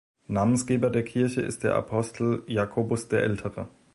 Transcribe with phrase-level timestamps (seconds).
[0.25, 3.67] Namensgeber der Kirche ist der Apostel Jakobus der Ältere.